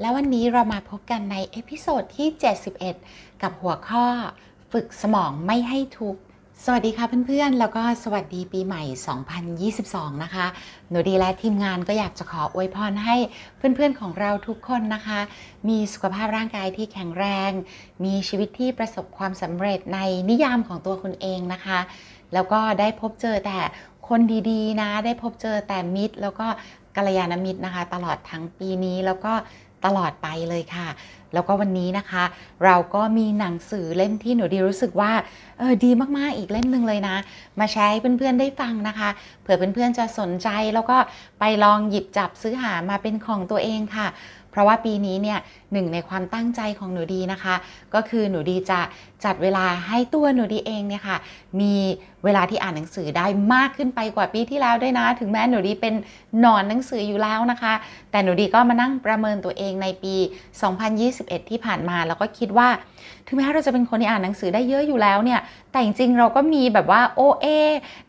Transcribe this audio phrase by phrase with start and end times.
[0.00, 2.28] และวันนี้เรามาพบกันใน episode ที่
[2.84, 4.06] 71 กับหัวข้อ
[4.72, 6.20] ฝึกสมองไม่ให้ทุกข์
[6.64, 8.82] สวัสดีค่ะเพื่อนๆ แล้วก็สวัสดีปีใหม่
[9.72, 10.46] 2022 นะคะ
[10.90, 13.16] หนูดีและทีมงานก็อยากจะขออวยพรให้
[13.56, 15.20] เพื่อนๆของเราทุกคนนะคะ
[15.68, 17.50] มีสุขภาพร่างกายที่แข็งแรง
[18.04, 19.98] มีชีวิตที่ประสบความสำเร็จใน
[20.30, 21.78] นิยามของตัวคุณเองนะคะ
[22.34, 23.58] แล้วก็ได้พบเจอแต่
[24.08, 24.20] คน
[24.50, 26.46] ดีๆนะ ได้พบเจอแต่มิตร แล้วก็
[26.96, 29.32] กัลยาณมิตรนะคะ ตลอดทั้งปีนี้แล้วก็
[29.84, 30.88] ตลอดไปเลยค่ะ
[31.34, 32.24] แล้วก็วันนี้นะคะ
[32.64, 35.12] เราก็มีหนังสือเล่มที่หนูดีรู้สึกว่า
[35.58, 37.16] เออดีมากๆอีกเล่มหนึ่งเลยนะ
[37.60, 39.08] มาแชร์ให้เพื่อนๆได้ฟังนะคะ
[39.42, 40.96] เผื่อเพื่อนๆจะสนใจแล้วก็
[41.40, 44.06] ไปลองหยิบจับซื้อหามาเป็นของตัวเองค่ะ
[44.50, 45.38] เพราะว่าปีนี้เนี่ย
[45.72, 47.54] หนึ่งในความตั้งใจของหนูดีนะคะ
[47.94, 48.80] ก็คือหนูดีจะ
[49.24, 51.16] จัดเวลาให้ตัวหนูดีเองเนี่ยค่ะ
[51.60, 51.74] มี
[52.24, 55.94] เวลาที่อ่านหนังสือได้มากขึ้นไปกว่าปีที่แล้วด้วยนะ ถึงแม้หนูดีเป็น
[56.40, 57.74] หนอนหนังสืออยู่แล้วนะคะ
[58.10, 60.14] แต่หนูดีก็มานั่งประเมินตัวเองในปี
[60.82, 62.68] 2021 ที่ผ่านมาแล้วก็คิดว่า
[63.26, 67.46] ถึงแม้เราจะเป็นคนที่อ่านหนังสือได้เยอะอยู่แล้วเนี่ย แต่จริงๆเราก็มีแบบว่าโอเอ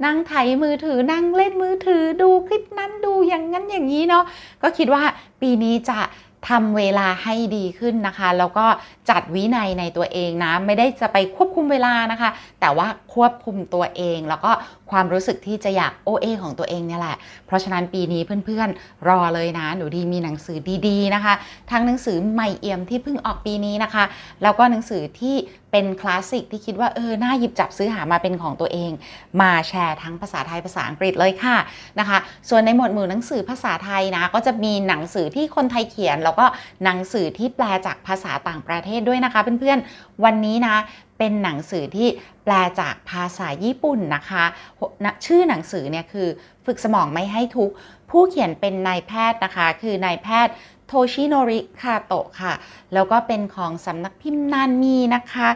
[0.06, 4.24] นั่งไถมือถือนั่งเล่นมือถือดูคลิปนั้นดูอย่างนั้นอย่างนี้เนาะ
[4.62, 5.04] ก็คิดว่า
[5.42, 6.00] ปีนี้จะ
[6.48, 8.66] ทำเวลาให้ดีขึ้นนะคะ แล้วก็
[9.10, 14.52] จัดวินัยในตัวเองนะ ไม่ได้จะไปควบคุมเวลานะคะ แต่ว่าควบคุมตัวเอง แล้วก็
[14.92, 21.34] ความรู้สึกที่จะอยากโอเอของตัวเองเนี่ยแหละ เพราะฉะนั้นปีนี้เพื่อนๆ รอเลยนะ หนูดีมีหนังสือดีๆนะคะ
[21.72, 24.04] ทั้งหนังสือใหม่เอี่ยมที่เพิ่งออกปีนี้นะคะ
[24.44, 25.36] แล้วก็หนังสือที่
[25.72, 28.92] เป็นคลาสสิกที่คิดว่าเออน่าหยิบจับซื้อหามาเป็นของตัวเอง
[29.42, 31.58] มาแชร์ทั้งภาษาไทยภาษาอังกฤษเลยค่ะ
[32.00, 32.18] นะคะ
[32.50, 36.46] ส่วนในหมวดหมู่หนังสือภาษาไทยนะก็จะมีหนังสือที่คนไทยเขียน แล้วก็
[36.84, 40.76] หนังสือที่แปลจากภาษาต่างประเทศด้วยนะคะเพื่อนๆวันนี้นะ
[41.18, 42.08] เป็นหนังสือที่
[42.44, 44.44] แปลจากภาษาญี่ปุ่นนะคะ
[45.26, 46.28] ชื่อหนังสือเนี่ยคือ
[46.66, 47.72] ฝึกสมองไม่ให้ทุก
[48.12, 50.54] ผู้เขียนเป็นนายแพทย์นะคะ คือนายแพทย์
[50.90, 52.54] โทชิโนริคาโตะค่ะ
[52.94, 55.50] แล้วก็เป็นของสำนักพิมพ์นานมีนะคะ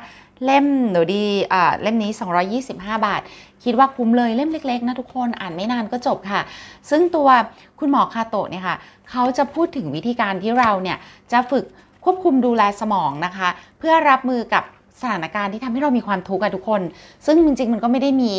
[0.43, 2.11] เล่มหนูดีอ่าเล่มนี้
[2.61, 3.21] 225 บาท
[3.63, 6.41] คิดว่าคุ้มเลยเล่มเล็ก ๆ นะทุกคนอ่านไม่นานก็จบค่ะ
[6.89, 7.27] ซึ่งตัว
[7.79, 8.75] คุณหมอคาโตะเนี่ยค่ะ
[9.09, 10.97] เขาจะพูดถึงวิธีการที่เราเนี่ย
[11.31, 11.65] จะฝึก
[12.03, 13.49] ควบคุมดูแลสมองนะคะ
[13.79, 14.63] เพื่อรับมือกับ
[15.01, 16.81] สถานการณ์ที่ทำให้เรามีความทุกข์อะทุกคน
[17.25, 18.31] ซึ่งจริงๆ มันก็ไม่ได้มี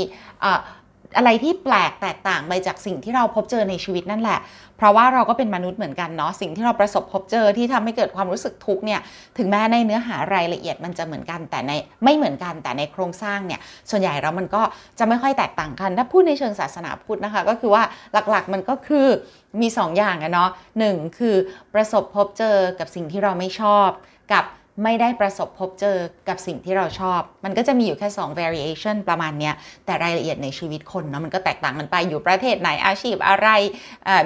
[1.17, 4.39] อะไรที่แปลกแตกต่างไปจากสิ่งที่เราพบเจอในชีวิตนั่นแหละ
[4.77, 9.01] เพราะว่าเราก็เป็นมนุษย์เหมือนกันเนาะสิ่งที่เราประสบพบเจอที่ทำให้เกิดความรู้สึกทุกข์เนี่ย
[9.39, 11.73] ถึงแม้ในเนื้อหารายละเอียดมันจะเหมือนกันแต่ใน
[12.05, 13.61] ไม่เหมือนกันแต่ในโครงสร้างเนี่ย
[13.91, 14.63] ส่วนใหญ่แล้วมันก็
[14.99, 17.83] จะไม่ค่อยแตกต่างกัน ถ้าพูดในเชิงศาสนาพุทธนะคะ ก็คือว่า
[18.31, 19.07] หลักๆมันก็คือ
[19.61, 21.37] มี2ออย่างอะเนาะหนึ่งคือ
[21.75, 23.89] ประสบพบเจอกับสิ่งที่เราไม่ชอบ
[24.33, 24.45] กับ
[24.83, 25.97] ไม่ได้ประสบพบเจอ
[26.29, 29.51] กับสิ่งที่เราชอบ มันก็จะมีอยู่แค่ 2 variation ประมาณนี้
[29.85, 33.49] แต่รายละเอียดในชีวิตคนเนาะมันก็แตกต่างกันไปอยู่ประเทศไหนอาชีพอะไร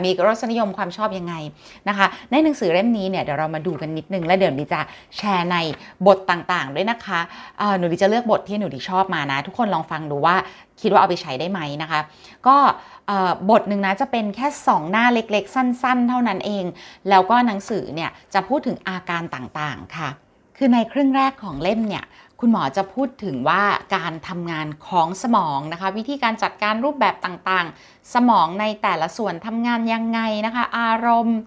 [0.04, 1.34] มีรสนิยมความชอบยังไง
[1.88, 4.80] นะคะ ในหนังสือเล่มนี้เนี่ยเดี๋ยวเรามาดูกันนิดนึง แล้วเดี๋ยวหนูจะ
[5.16, 5.56] แชร์ใน
[6.06, 7.20] บทต่างๆ ด้วยนะคะ
[7.78, 10.36] หนูดีจะเลือกบทที่หนูดีชอบมานะ ทุกคนลองฟังดูว่า
[10.80, 12.00] คิดว่าเอาไปใช้ได้ไหมนะคะ
[12.46, 12.56] ก็
[13.50, 16.64] บทหนึ่งนะจะเป็นแค่ 2 หน้าเล็กๆ สั้น ๆ เท่านั้นเอง
[17.10, 20.10] แล้วก็หนังสือเนี่ยจะพูดถึงอาการต่างๆค่ะ
[20.60, 22.04] คือในครึ่งแรกของเล่มเนี่ย
[22.40, 23.62] คุณหมอจะพูดถึงว่า
[23.96, 31.38] การทำงานของสมองนะคะ วิธีการจัดการรูปแบบต่างๆ สมองในแต่ละส่วนทำงานยังไงนะคะ อารมณ์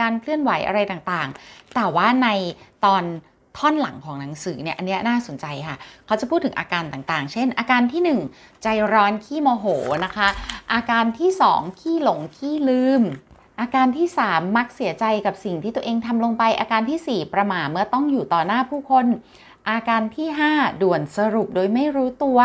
[0.00, 2.28] การเคลื่อนไหวอะไรต่างๆ แต่ว่าใน
[2.84, 3.02] ตอน
[3.58, 5.76] ท่อนหลังของหนังสือเนี่ยอันนี้น่าสนใจค่ะ
[6.06, 9.66] เขาจะพูดถึงอาการต่างๆ เช่น อาการที่ 1 ใจร้อนขี้โมโห
[10.04, 10.28] นะคะ
[10.72, 13.02] อาการที่ 2 ขี้หลงขี้ลืม
[13.60, 19.06] อาการที่ 3 มักเสียใจกับสิ่งที่ตัวเองทำลงไป อาการที่ 4 ประหม่าเมื่อต้องอยู่ต่อหน้าผู้คน
[19.70, 22.38] อาการที่ 5 ด่วนสรุปโดยไม่รู้ตัว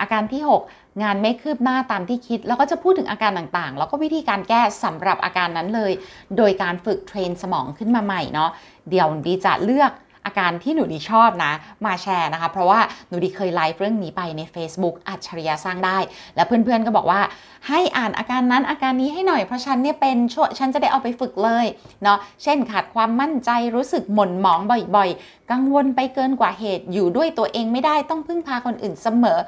[0.00, 5.92] อาการที่ 6 งานไม่คืบหน้าตามที่คิด แล้วก็จะพูดถึงอาการต่างๆ แล้วก็วิธีการแก้สำหรับอาการนั้นเลย
[6.36, 8.50] โดยการฝึกเทรนสมองขึ้นมาใหม่เนาะ
[8.90, 9.90] เดี๋ยวดีจะเลือก
[10.26, 11.52] อาการที่หนูดีชอบนะ
[11.86, 15.98] มาแชร์นะคะ เพราะว่าหนูดีเคยไลฟ์เรื่องนี้ไปใน Facebook อัจฉริยะสร้างได้
[16.36, 17.20] แล้วเพื่อนๆก็บอกว่า
[17.68, 21.66] ให้อ่านอาการนั้นอาการนี้ให้หน่อยเพราะฉันเนี่ยเป็นช่วฉันจะได้เอาไปฝึกเลย
[22.02, 24.60] เนาะเช่นขาดความมั่นใจรู้สึกหม่นหมอง
[24.96, 29.38] บ่อยๆ กังวลไปเกินกว่าเหตุอยู่ด้วยตัวเองไม่ได้ต้องพึ่งพาคนอื่นเสมอ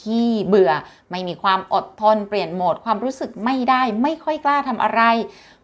[0.00, 0.72] ขี้เบื่อ
[1.10, 5.02] ไม่มีความอดทนเปลี่ยนโหมด ความรู้สึกไม่ได้ ไม่ค่อยกล้าทำอะไร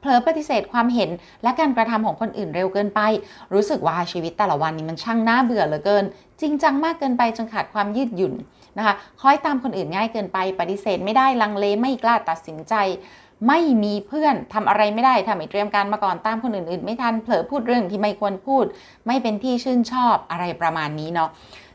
[0.00, 1.10] เผลอปฏิเสธความเห็น
[1.42, 3.00] และการกระทำของคนอื่นเร็วเกินไป
[3.54, 6.04] รู้สึกว่าชีวิตแต่ละวันนี้มันช่างน่าเบื่อเหลือเกิน
[6.40, 8.34] จริงจังมากเกินไปจนขาดความยืดหยุ่น
[8.78, 12.74] นะคะคอยตามคนอื่นง่ายเกินไป ปฏิเสธไม่ได้ลังเลไม่กล้าตัดสินใจ
[13.48, 18.64] ไม่มีเพื่อนทำอะไรไม่ได้ทำไม่เตรียมการมาก่อนตามคนอื่นๆ ไม่ทันเผลอพูดเรื่องที่ไม่ควรพูด
[19.06, 21.30] ไม่เป็นที่ชื่นชอบอะไรประมาณนี้เนาะ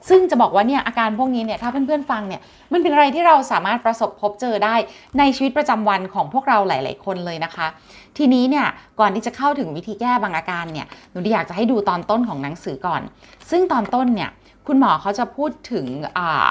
[0.10, 2.42] ซึ่งจะบอกว่าเนี่ยอาการพวกนี้เนี่ยถ้าเพื่อนๆฟังเนี่ย
[2.74, 4.76] มันเป็นอะไรที่เราสามารถประสบพบเจอได้
[5.20, 7.68] ในชีวิตประจำวันของพวกเราหลาย ๆ คนเลยนะคะ
[8.18, 8.68] ทีนี้เนี่ย
[9.00, 13.02] ก่อนที่จะเข้าถึงวิธีแก้บางอาการเนี่ยหนูอยากจะให้ดูตอนต้นของหนังสือก่อน
[13.50, 14.30] ซึ่งตอนต้นเนี่ย
[14.68, 15.86] คุณหมอเขาจะพูดถึง
[16.18, 16.50] อ่า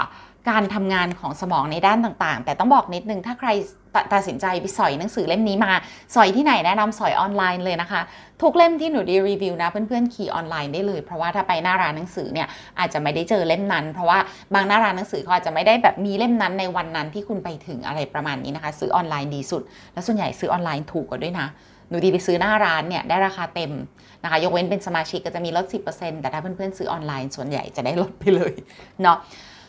[0.49, 3.49] การทำงานของสมองในด้านต่างๆ แต่ต้องบอกนิดนึงถ้าใคร
[4.15, 5.73] ตัดสินใจไปสอยหนังสือเล่มนี้มา
[6.15, 8.01] สอยที่ไหนแนะนำสอยออนไลน์เลยนะคะ
[8.43, 12.49] ทุกเล่มที่หนูดีรีวิวนะเพื่อนๆ ขี่ออนไลน์ได้เลย เพราะว่าถ้าไปหน้าร้านหนังสือเนี่ย
[12.79, 14.19] อาจจะไม่ได้เจอเล่มนั้น เพราะว่า
[14.55, 21.47] บางหน้าร้านหนังสือเขาอาจจะไม่ได้แบบมีเล่มนั้นในวันนั้นที่คุณไปถึงอะไรประมาณนี้นะคะ ซื้อออนไลน์ดีสุด แล้วส่วนใหญ่ซื้อออนไลน์ถูกกว่าด้วยนะ
[21.89, 23.73] หนูดีไปซื้อหน้าร้านเนี่ยได้ราคาเต็ม
[24.23, 25.65] นะคะ ยกเว้นเป็นสมาชิกก็จะมีลด
[25.95, 28.53] 10%แต่ถ้าเพื่อนๆซื้อออนไลน์ส่วนใหญ่จะได้ลดไปเลย
[29.03, 29.19] เนาะ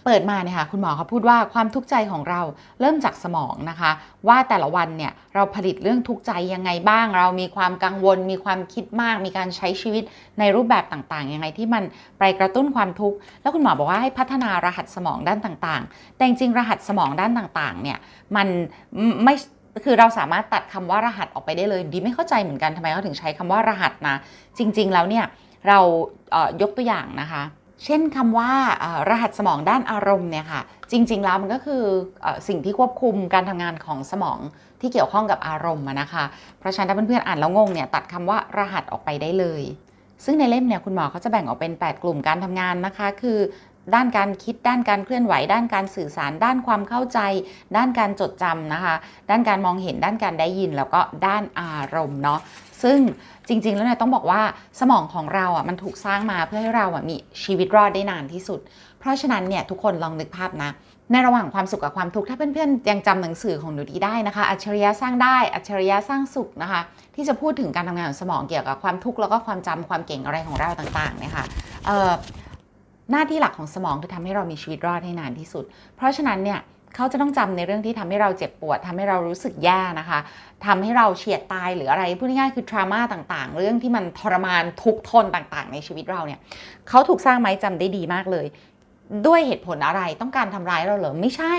[0.05, 2.41] เปิดมาเนี่ยค่ะคุณหมอเขาพูดว่าความทุกข์ใจของเรา
[2.79, 3.91] เริ่มจากสมองนะคะ
[4.27, 10.03] ว่าแต่ละวันเนี่ยเราผลิตเรื่องทุกข์ใจยังไงบ้าง เรามีความกังวล มีความคิดมาก มีการใช้ชีวิต
[10.39, 11.83] ในรูปแบบต่างๆยังไงที่มัน
[12.19, 17.97] ไปกระตุ้นความทุกข์แล้วคุณหมอบอกว่าให้พัฒนารหัสสมองด้านต่างๆ แต่จริงรหัสสมองด้านต่างๆเนี่ย
[18.35, 18.47] มัน
[19.23, 19.35] ไม่
[19.85, 24.15] คือเราสามารถตัดคำว่ารหัสออกไปได้เลยดีไม่เข้าใจเหมือนกันทำไมเขาถึงใช้คำว่ารหัสนะ
[24.57, 25.25] จริง ๆ แล้วเนี่ย
[25.67, 25.79] เรา
[26.31, 27.43] เยกตัวอย่างนะคะ
[27.85, 28.51] เช่นคำว่า
[29.09, 30.61] รหัสสมองด้านอารมณ์เนี่ยค่ะ
[30.91, 31.83] จริง ๆ แล้วมันก็คือ
[32.25, 34.39] อสิ่งที่ควบคุมการทำงานของสมอง
[34.81, 36.23] ที่เกี่ยวข้องกับอารมณ์นะคะ
[36.59, 39.63] เพราะฉะนั้นถ้าเพื่อนๆอ่านแล้วงงเนี่ยตัดคำว่ารหัสออกไปได้เลย
[40.25, 43.37] ซึ่งในเล่มเนี่ยคุณหมอเขาจะแบ่งออกเป็น 8 กลุ่มการทำงานนะคะ คือ
[43.95, 47.19] ด้านการคิดด้านการเคลื่อนไหว ด้านการสื่อสาร ด้านความเข้าใจ
[47.77, 48.95] ด้านการจดจำนะคะ
[49.29, 52.39] ด้านการมองเห็นด้านการได้ยินแล้วก็ด้านอารมณ์เนาะ
[52.83, 52.99] ซึ่ง
[53.47, 54.41] จริง ๆ แล้วเนี่ยต้องบอกว่า
[54.79, 58.59] สมองของเราอะมันถูกสร้างมาเพื่อให้เราอะมีชีวิตรอดได้นานที่สุด
[58.99, 60.71] เพราะฉะนั้นเนี่ยทุกคนลองนึกภาพนะ
[61.11, 66.81] ในระหว่างความสุขกับความทุกข์ถ้าเพื่อนๆยังจำหนังสือของหนูดีได้นะคะอัจฉริยะสร้างได้อัจฉริยะสร้างสุขนะคะ
[67.15, 71.45] ที่จะพูดถึงการทำงานของสมองเกี่ยวกับความทุกข์แล้วก็ความจำความเก่งอะไรของเราต่างๆเนี่ยค่ะ
[73.11, 75.65] หน้าที่หลักของสมองคือทำให้เรามีชีวิตรอดให้นานที่สุด
[75.95, 76.59] เพราะฉะนั้นเนี่ย
[76.95, 80.19] เขาจะต้องจำในเรื่องที่ทำให้เราเจ็บปวดทำให้เรารู้สึกแย่นะคะ
[80.65, 86.39] ทำให้เราเฉียดตายหรืออะไรพูดง่ายๆคือทรามาต่างๆ เรื่องที่มันทรมานทุกทนต่างๆ ในชีวิตเราเนี่ย
[86.89, 88.45] เขาถูกสร้างไม้จำได้ดีมากเลย
[89.27, 91.55] ด้วยเหตุผลอะไรต้องการทำร้ายเราเหรอไม่ใช่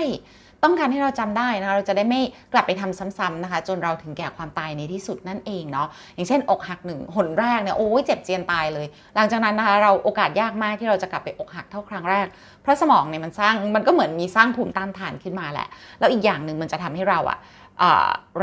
[0.63, 2.21] ต้องการให้เราจำได้นะคะเราจะได้ไม่
[2.53, 12.27] กลับไปทำซ้ำๆนะคะ จนเราถึงแก่ความตายในที่สุดนั่นเองเนาะอย่างเช่น อกหักหนึ่งหนแรกเนี่ยโอ้ยเจ็บเจียนตายเลย หลังจากนั้นนะคะเราโอกาสยากมากที่เราจะกลับไปอกหักเท่าครั้งแรก
[12.61, 15.67] เพราะสมองเนี่ยมันสร้างมันก็เหมือนมีสร้างภูมิต้านทานขึ้นมาแหละ
[15.99, 17.37] แล้วอีกอย่างหนึ่งมันจะทำให้เราอะ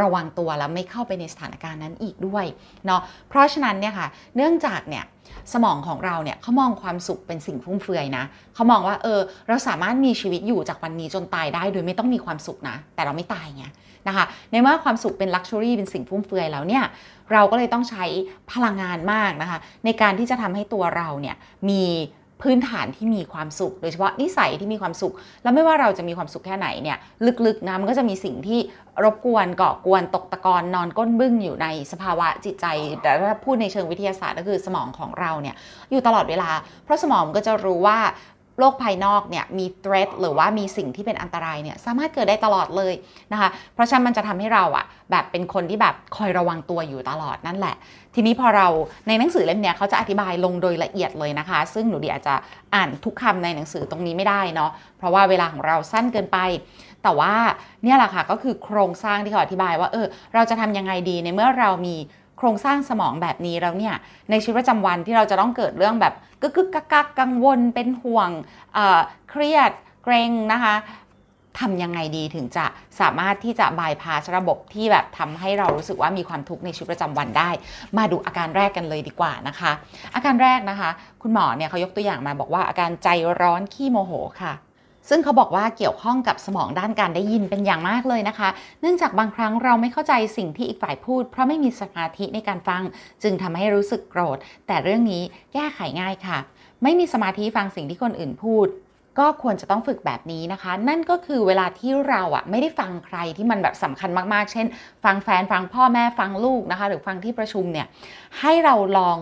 [0.01, 2.45] ระวังตัวแล้วไม่เข้าไปในสถานการณ์นั้นอีกด้วย
[2.87, 5.05] เนาะเพราะฉะนั้นเนี่ยค่ะเนื่องจากเนี่ย
[5.53, 8.25] สมองของเราเนี่ยเขามองความสุขเป็นสิ่งฟุ่มเฟือยนะ
[8.55, 13.65] เขามองว่าเออเราสามารถมีชีวิตอยู่จากวันนี้จนตายได้โดยไม่ต้องมีความสุขนะ แต่เราไม่ตายไง
[14.09, 16.85] นะคะในเมื่อความสุขเป็นลักชัวรี่เป็นสิ่งฟุ่มเฟือยแล้วเนี่ย
[17.33, 18.05] เราก็เลยต้องใช้
[18.53, 21.37] พลังงานมากนะคะในการที่จะทำให้ตัวเราเนี่ย
[21.69, 21.83] มี
[22.43, 26.99] พื้นฐานที่มีความสุข โดยเฉพาะนิสัยที่มีความสุข แล้วไม่ว่าเราจะมีความสุขแค่ไหนเนี่ย
[27.47, 28.61] ลึกๆนะมันก็จะมีสิ่งที่
[29.05, 32.67] รบกวนเกาะกวนตกตะกอนนอนก้นบึ้งอยู่ในสภาวะจิตใจ
[33.03, 35.55] แต่ถ้าพูดในเชิงวิทยาศาสตร์ก็คือสมองของเราเนี่ย
[35.91, 36.51] อยู่ตลอดเวลา
[36.85, 37.99] เพราะสมองก็จะรู้ว่า
[38.61, 42.95] โลกภายนอกเนี่ยมี threat หรือว่ามีสิ่งที่เป็นอันตรายเนี่ยสามารถเกิดได้ตลอดเลย
[43.33, 47.75] นะคะ เพราะฉะนั้นมันจะทำให้เราอะแบบเป็นคนที่แบบคอยระวังตัวอยู่ตลอดนั่นแหละ
[48.15, 48.67] ทีนี้พอเรา
[49.09, 52.35] ในหนังสือเล่มนี้เขาจะอธิบายลงโดยละเอียดเลยนะคะ ซึ่งหนูดีอาจจะ
[52.75, 56.39] อ่านทุกคำในหนังสือตรงนี้ไม่ได้เนาะเพราะว่าเวลาของเราสั้นเกินไป
[57.03, 57.35] แต่ว่า
[57.85, 61.97] เนี่ยแหละค่ะก็คือโครงสร้างที่เขาอธิบายว่าเออเราจะทำยังไงดีในเมื่อเรามี
[62.41, 63.95] โครงสร้างสมองแบบนี้แล้วเนี่ย
[64.31, 68.31] ในชีวิตประจำวันที่เราจะต้องเกิดเรื่องแบบกึกกึกกักกักกังวลเป็นห่วง
[68.75, 69.71] เเครียด
[70.05, 70.75] เกรงนะคะ
[71.61, 72.67] ทำยังไงดีถึงจะ
[73.01, 77.51] สามารถที่จะบายพาสระบบที่แบบทำให้เรารู้สึกว่ามีความทุกข์ในชีวิตประจำวันได้
[77.99, 79.73] มาดูอาการแรกกันเลยดีกว่านะคะ
[80.15, 80.91] อาการแรกนะคะ
[81.23, 83.09] คุณหมอเนี่ยเขายกตัวอย่างมาบอกว่าอาการใจ
[83.41, 84.53] ร้อนขี้โมโหค่ะ
[85.11, 88.49] ซึ่งเขาบอกว่าเกี่ยวข้องกับสมองด้านการได้ยินเป็นอย่างมากเลยนะคะ
[88.81, 92.83] เนื่องจากบางครั้งเราไม่เข้าใจสิ่งที่อีกฝ่ายพูด เพราะไม่มีสมาธิในการฟัง
[93.23, 96.39] จึงทำให้รู้สึกโกรธ แต่เรื่องนี้แก้ไขง่ายค่ะ
[96.83, 98.69] ไม่มีสมาธิฟังสิ่งที่คนอื่นพูด
[99.19, 104.67] ก็ควรจะต้องฝึกแบบนี้นะคะ นั่นก็คือเวลาที่เราอะไม่ได้ฟังใครที่มันแบบสำคัญมากๆ เช่น
[105.05, 107.87] ฟังแฟนฟังพ่อแม่ฟังลูกนะคะ หรือฟังที่ประชุมเนี่ย
[108.41, 109.17] ให้เราลอง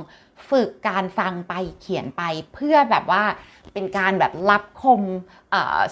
[0.51, 2.23] ฝึกการฟังไปเขียนไป
[2.55, 3.23] เพื่อแบบว่า
[3.75, 5.03] เป็นการแบบรับคม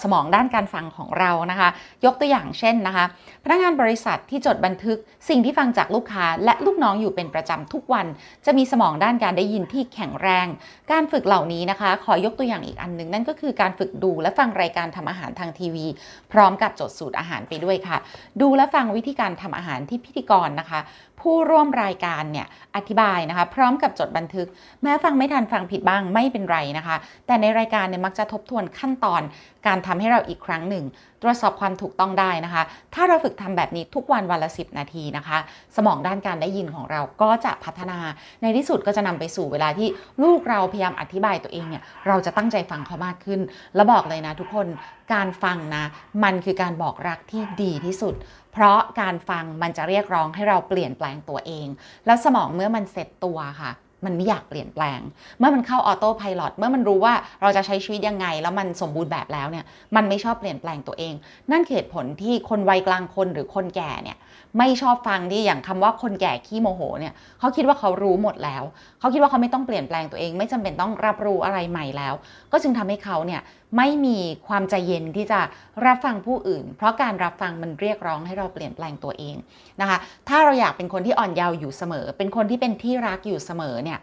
[0.03, 1.69] สมองด้านการฟังของเรานะคะ
[2.05, 3.05] ยกตัวอย่างเช่นนะคะ
[3.43, 4.97] พนักงานบริษัทที่จดบันทึก
[5.29, 8.07] สิ่งที่ฟังจากลูกค้าและลูกน้องอยู่เป็นประจำทุกวัน
[8.45, 10.47] จะมีสมองด้านการได้ยินที่แข็งแรง
[10.91, 15.85] การฝึกเหล่านี้นะคะ ขอยกตัวอย่างอีกอันหนึ่งนั่นก็คือการฝึกดูและฟังรายการทำอาหารทางทีวี
[16.31, 17.97] พร้อมกับจดสูตรอาหารไปด้วยค่ะ
[18.41, 20.79] ดูและฟังวิธีการทำอาหารที่พิธีกรนะคะ
[21.21, 24.47] ผู้ร่วมรายการเนี่ยอธิบายนะคะ พร้อมกับจดบันทึก
[24.83, 26.95] แม้ฟังไม่ทันฟังผิดบ้างไม่เป็นไรนะคะ
[27.27, 29.21] แต่ในรายการเนี่ยมักจะทบทวนขั้นตอน
[29.67, 30.85] การทำให้เราอีกครั้งหนึ่ง
[31.21, 35.37] ตรวจสอบความถูกต้องได้นะคะ ถ้าเราฝึกทำแบบนี้ทุกวันวันละ 10 นาทีนะคะ
[35.75, 37.99] สมองด้านการได้ยินของเราก็จะพัฒนา
[38.41, 39.87] ในที่สุดก็จะนำไปสู่เวลาที่
[40.23, 43.39] ลูกเราพยายามอธิบายตัวเองเนี่ยเราจะตั้งใจฟังเขามากขึ้น
[43.75, 44.67] แล้วบอกเลยนะทุกคน
[45.13, 45.83] การฟังนะ
[46.23, 48.15] มันคือการบอกรักที่ดีที่สุด
[48.59, 51.67] เพราะการฟังมันจะเรียกร้องให้เราเปลี่ยนแปลงตัวเอง
[52.05, 53.71] แล้วสมองเมื่อมันเสร็จตัวค่ะ
[54.05, 54.99] มันไม่อยากเปลี่ยนแปลง
[55.39, 61.13] เมื่อมันเข้าออโต้พายロเมื่อมันรู้ว่าเราจะใช้ชีวิตยังไง แล้วมันสมบูรณ์แบบแล้วเนี่ย มันไม่ชอบเปลี่ยนแปลงตัวเอง
[61.51, 64.17] นั่นเหตุผลที่คนวัยกลางคนหรือคนแก่เนี่ย
[64.57, 68.63] ไม่ชอบฟังที่อย่างคำว่าคนแก่ขี้โมโหเนี่ย เขาคิดว่าเขารู้หมดแล้ว
[68.99, 72.13] เขาคิดว่าเขาไม่ต้องเปลี่ยนแปลงตัวเอง ไม่จำเป็นต้องรับรู้อะไรใหม่แล้ว
[72.51, 73.41] ก็จึงทำให้เขาเนี่ย
[73.75, 75.39] ไม่มีความใจเย็นที่จะ
[75.85, 79.35] รับฟังผู้อื่น เพราะการรับฟังมันเรียกร้องให้เราเปลี่ยนแปลงตัวเอง
[79.81, 79.97] นะคะ
[80.29, 83.99] ถ้าเราอยากเป็นคนที่อ่อนเยาว์อยู่เสมอ เป็นคนที่เป็นที่รักอยู่เสมอเนี่ย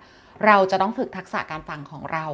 [0.47, 2.26] เราจะต้องฝึกทักษะการฟังของเรา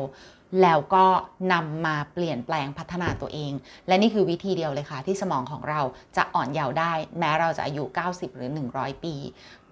[0.63, 1.07] แล้วก็
[1.53, 3.53] นำมาเปลี่ยนแปลงพัฒนาตัวเอง
[3.87, 5.81] และนี่คือวิธีเดียวเลยค่ะ ที่สมองของเรา
[6.17, 9.15] จะอ่อนเยาว์ได้ แม้เราจะอายุ 90 หรือ 100 ปี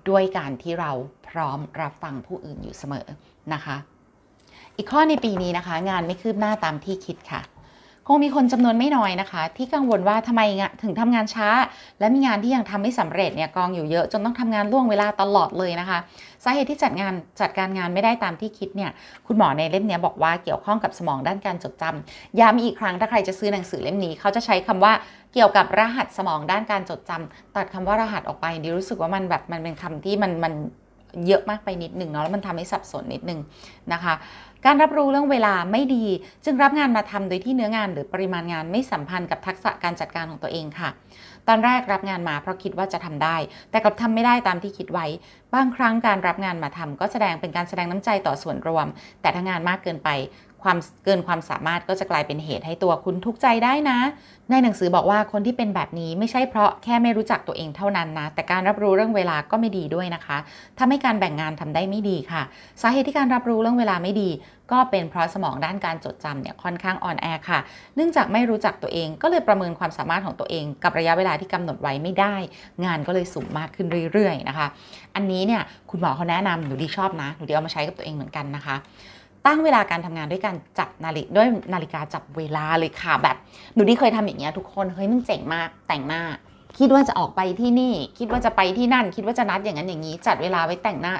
[0.09, 0.93] ด้วยการที่เรา
[1.29, 3.07] พร้อมรับฟังผู้อื่นอยู่เสมอ
[3.53, 3.77] นะคะ
[4.79, 7.41] อีกข้อในปีนี้นะคะ งานไม่คืบหน้าตามที่คิดค่ะ
[8.07, 10.43] คงมีคนจำนวนไม่น้อยนะคะ ที่กังวลว่าทำไม
[10.83, 11.49] ถึงทำงานช้า
[11.99, 15.99] และมีงานที่ยังทำไม่สำเร็จเนี่ยกองอยู่เยอะจนต้องทำงานล่วงเวลาตลอดเลยนะคะ
[16.45, 18.91] สาเหตุที่จัดงานจัดการงานไม่ได้ตามที่คิดเนี่ย
[19.27, 24.93] คุณหมอในเล่มนี้บอกว่าเกี่ยวข้องกับสมองด้านการจดจำย้ำอีกครั้งถ้าใครจะซื้อหนังสือเล่มนี้ เขาจะใช้คำว่า
[25.35, 30.55] เกี่ยวกับรหัสสมองด้านการจดจำตัดคำว่ารหัสออกไปดิรู้สึกว่ามันแบบมันเป็นคำที่มันมัน
[31.27, 33.41] เยอะมากไปนิดหนึ่งเนาะแล้วมันทำให้สับสนนิดหนึ่ง
[33.93, 34.15] นะคะ
[34.67, 36.05] การรับรู้เรื่องเวลาไม่ดี
[36.45, 40.91] จึงรับงานมาทำโดยที่เนื้องานหรือปริมาณงานไม่สัมพันธ์กับทักษะการจัดการของตัวเองค่ะ
[41.49, 43.37] ตอนแรกรับงานมาเพราะคิดว่าจะทำได้
[43.71, 45.07] แต่กลับทำไม่ได้ตามที่คิดไว้
[45.55, 48.87] บางครั้งการรับงานมาทำก็แสดงเป็นการแสดงน้ำใจต่อส่วนรวม
[49.21, 50.09] แต่ถ้างานมากเกินไป
[50.63, 53.99] ความเกินความสามารถก็จะกลายเป็นเหตุให้ตัวคุณทุกข์ใจได้นะ
[54.51, 60.39] ในหนังสือบอกว่าคนที่เป็นแบบนี้ไม่ใช่เพราะแค่ไม่รู้จักตัวเองเท่านั้นนะ แต่การรับรู้เรื่องเวลาก็ไม่ดีด้วยนะคะ
[60.79, 62.43] ทำให้การแบ่งงานทำได้ไม่ดีค่ะ
[62.83, 64.31] สาเหตุที่การรับรู้เรื่องเวลาไม่ดี
[64.73, 67.61] ก็เป็นเพราะสมองด้านการจดจำเนี่ยค่อนข้างอ่อนแอค่ะ
[67.97, 72.35] เนื่องจากไม่รู้จักตัวเองก็เลยประเมินความสามารถของตัวเอง กับระยะเวลาที่กำหนดไว้ไม่ได้
[72.85, 74.67] งานก็เลยสูงมากขึ้นเรื่อย ๆ นะคะ
[75.15, 78.77] อันนี้เนี่ยคุณหมอเขาแนะนำหนูดีชอบนะหนูดีเอามาใช้กับตัวเองเหมือนกันนะคะ
[79.47, 83.37] ตั้งเวลาการทำงานด้วยการจับนาฬิกด้วยนาฬิกาจับเวลาเลยค่ะแบบ
[83.75, 86.23] หนูที่เคยทำอย่างเงี้ยทุกคนเฮ้ยมันเจ๋งมากแต่งหน้า
[86.79, 91.15] คิดว่าจะออกไปที่นี่ คิดว่าจะไปที่นั่น คิดว่าจะนัดอย่างนั้นอย่างนี้ จัดเวลาไว้แต่งหน้า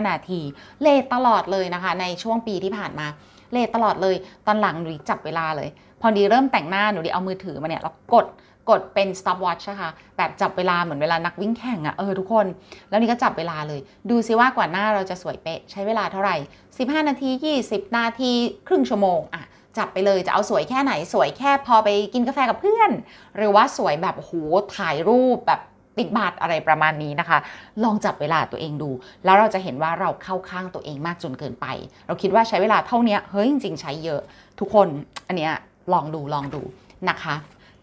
[0.00, 0.40] 15 นาที
[0.82, 3.06] เลทตลอดเลยนะคะ ในช่วงปีที่ผ่านมา
[3.52, 4.14] เลทตลอดเลย
[4.46, 5.68] ตอนหลังหนูจับเวลาเลย
[6.00, 8.26] พอดีเริ่มแต่งหน้าหนูดีเอามือถือมาเนี่ยแล้วกด
[8.70, 12.46] กดเป็น stopwatch นะคะแบบจับเวลาเหมือนเวลานักวิ่งแข่งอะเออทุกคน
[12.88, 13.80] แล้วนี่ก็จับเวลาเลย
[14.10, 16.36] ดูซิว่ากว่าหน้าเราจะสวยเป๊ะ ใช้เวลาเท่าไหร่
[16.72, 17.30] 15 นาที
[17.64, 18.32] 20 นาที
[18.66, 19.42] ครึ่งชั่วโมงอะ
[19.78, 22.90] จับไปเลยจะเอาสวยแค่ไหนสวยแค่พอไปกินกาแฟกับเพื่อน
[23.36, 24.32] หรือว่าสวยแบบโห
[24.76, 25.60] ถ่ายรูปแบบ
[25.98, 27.38] ติดบาทอะไรประมาณนี้นะคะ
[27.84, 28.90] ลองจับเวลาตัวเองดู
[29.24, 31.66] แล้วเราจะเห็นว่าเราเข้าข้างตัวเองมากจนเกินไป
[32.06, 34.20] เราคิดว่าใช้เวลาเท่านี้เฮ้ยจริง ๆ ใช้เยอะ
[34.60, 34.88] ทุกคน
[35.26, 35.52] อันเนี้ย
[35.92, 36.62] ลองดูลองดู
[37.08, 37.34] นะคะ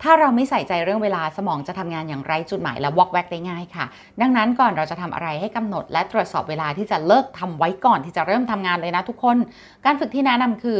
[0.02, 3.86] ถ้าเราไม่ใส่ใจเรื่องเวลาสมองจะทำงานอย่างไรจุดหมายและวอกแวกได้ง่ายค่ะ
[4.22, 9.38] ดังนั้นก่อนเราจะทำอะไรให้กำหนด และตรวจสอบเวลาที่จะเลิกทำไว้ก่อนที่จะเริ่มทำงานเลยนะทุกคน
[9.86, 10.80] การฝึกที่แนะนำคือ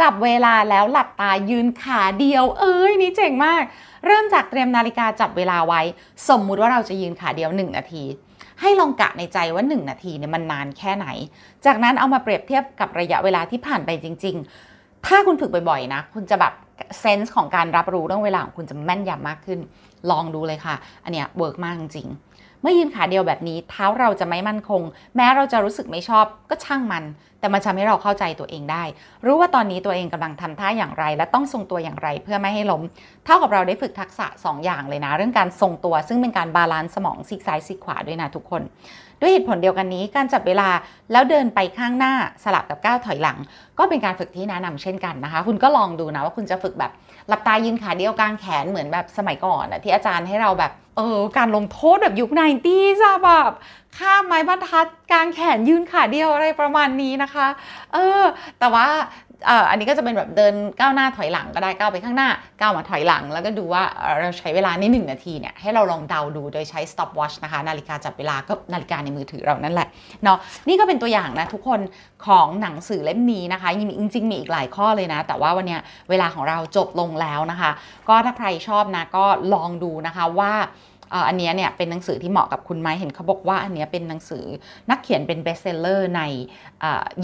[0.00, 3.62] จับเวลาแล้วหลับตายืนขาเดียว เอ้ยนี่เจ๋งมาก
[4.06, 5.80] เริ่มจากเตรียมนาฬิกาจับเวลาไว้
[6.28, 8.04] สมมุติว่าเราจะยืนขาเดียว 1 นาที
[8.60, 11.06] ให้ลองกะในใจว่า 1 นาทีเนี่ยมันนานแค่ไหน
[11.66, 14.36] จากนั้นเอามาเปรียบเทียบกับระยะเวลาที่ผ่านไปจริง
[14.72, 16.52] ๆ ถ้าคุณฝึกบ่อยๆนะ คุณจะแบบ
[17.00, 19.58] sense ของการรับรู้เรื่องเวลาของคุณจะแม่นยำมากขึ้น
[20.10, 22.08] ลองดูเลยค่ะ อันเนี้ย work มากจริง
[22.62, 24.82] เมื่อยืนขาเดียวแบบนี้ เท้าเราจะไม่มั่นคง
[25.16, 27.04] แม้เราจะรู้สึกไม่ชอบก็ช่างมัน
[27.40, 28.84] แต่มันทำให้เราเข้าใจตัวเองได้
[29.24, 32.82] รู้ว่าตอนนี้ตัวเองกำลังทำท่าอย่างไร และต้องทรงตัวอย่างไรเพื่อไม่ให้ล้ม
[33.24, 38.62] เท่ากับเราได้ฝึกทักษะ 2 อย่างเลยนะ เรื่องการทรงตัว ซึ่งเป็นการ balance สมองซีกซ้ายซีกขวาด้วยนะทุกคน
[39.20, 40.68] ด้วยเหตุผลเดียวกันนี้ การจับเวลา
[41.12, 43.38] แล้วเดินไปข้างหน้าสลับกับก้าวถอยหลัง
[43.78, 46.92] ก็เป็นการฝึกที่แนะนำเช่นกันนะคะ คุณก็ลองดูนะว่าคุณจะฝึกแบบ
[47.28, 53.50] หลับตายืนขาเดียวกางแขนเหมือนแบบสมัยก่อนอะที่อาจารย์ให้เราแบบ เออการลงโทษแบบยุค ninety จะแบบ
[53.98, 57.46] ข้ามไม้บรรทัดกลางแขนยืนขาเดียวอะไรประมาณนี้นะคะ
[57.92, 58.22] เออ
[58.58, 58.86] แต่ว่า
[59.48, 62.28] อ่ออันนี้ก็จะเป็นแบบเดินก้าวหน้าถอยหลังก็ได้ก้าวไปข้างหน้า
[62.60, 63.82] ก้าวมาถอยหลัง แล้วก็ดูว่า
[64.20, 69.88] เราใช้เวลาในหนึ่งนาทีเนี่ยให้เราลองเดาดูโดยใช้ stopwatch นะคะ นาฬิกาจับเวลาก็นาฬิกาในมือถือเรานั่นแหละ
[70.24, 70.38] เนาะ
[70.68, 71.80] นี่ก็เป็นตัวอย่างนะทุกคน
[72.26, 77.70] ของหนังสือเล่มนี้นะคะยังจริงๆมีอีกหลายข้อเลยนะ แต่ว่าวันเนี้ยเวลาของเราจบลงแล้วนะคะ
[78.08, 79.24] ก็ถ้าใครชอบนะก็
[79.54, 80.54] ลองดูนะคะว่า
[81.28, 84.44] อันนี้เนี่ยเป็นหนังสือที่เหมาะกับคุณไหมเห็นเขาบอกว่าอันนี้เป็นหนังสือ
[84.90, 86.22] นักเขียนเป็น bestseller ใน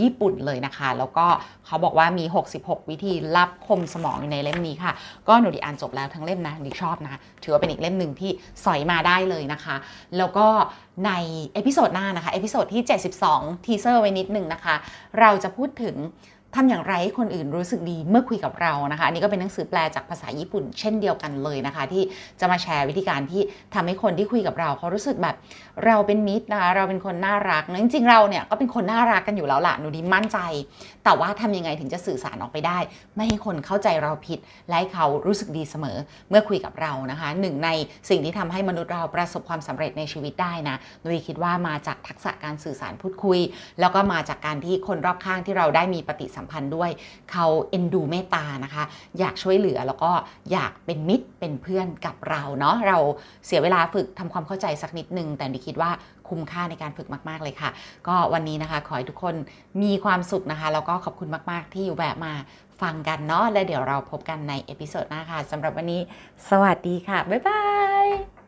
[0.00, 1.26] ญี่ปุ่นเลยนะคะ แล้วก็
[1.66, 2.24] เขาบอกว่ามี
[2.58, 4.92] 66 วิธีลับคมสมองอยู่ในเล่มนี้ค่ะ
[5.28, 8.30] ก็หนูดีอ่านจบแล้วทั้งเล่มนะดีชอบนะ ถือว่าเป็นอีกเล่มหนึ่งที่
[8.64, 9.76] สอยมาได้เลยนะคะ
[10.18, 10.46] แล้วก็
[11.06, 11.12] ใน
[11.54, 12.82] episode หน้านะคะ episode ที่
[13.24, 14.74] 72 teaser ไว้นิดหนึ่งนะคะ
[15.20, 15.96] เราจะพูดถึง
[16.56, 22.02] ทำอย่างไรให้คนอื่นรู้สึกดีเมื่อคุยกับเรานะคะ อันนี้ก็เป็นหนังสือแปลจากภาษาญี่ปุ่น เช่นเดียวกันเลยนะคะ ที่
[22.40, 23.42] จะมาแชร์วิธีการที่
[23.74, 25.36] ทำให้คนที่คุยกับเราเขารู้สึกแบบ
[25.86, 30.38] เราเป็นมิตรนะคะเราเป็นคนน่ารักนะจริงๆเราเนี่ยก็เป็นคนน่ารักกันอยู่แล้วล่ะหนูดีมั่นใจ
[31.04, 32.78] แต่ว่าทำยังไงถึงจะสื่อสารออกไปได้
[33.16, 35.98] ไม่ให้คนเข้าใจเราผิด และให้เขารู้สึกดีเสมอ
[36.30, 37.70] เมื่อคุยกับเรานะคะหนึ่งใน
[38.10, 43.38] สิ่งที่ทำให้มนุษย์เราประสบความสำเร็จในชีวิตได้นะนูดีคิดว่ามาจากทักษะการสื่อสารพูดคุย
[43.80, 46.90] แล้วก็มาจากการที่คนรอบข้างที่เราได้มีปฏิสัมพันธ์ด้วย
[47.32, 48.84] เขาเอ็นดูเมตตานะคะ
[49.18, 50.12] อยากช่วยเหลือแล้วก็
[50.52, 52.98] อยากเป็นมิตรเป็นเพื่อนกับเราเนาะเรา
[53.46, 55.90] เสียเวลาฝึกทำความเข้าใจสักนิดนึงแต่ดีคิดว่า
[56.28, 57.70] คุ้มค่าในการฝึกมาก ๆ เลยค่ะ
[58.08, 59.34] ก็วันนี้นะคะ ขอให้ทุกคน
[59.82, 62.32] มีความสุขนะคะ แล้วก็ขอบคุณมาก ๆ ที่อยู่แบบมา
[62.82, 66.00] ฟังกันเนาะ และเดี๋ยวเราพบกันใน episode หน้าค่ะสำหรับวันนี้
[66.48, 68.41] สวัสดีค่ะ bye bye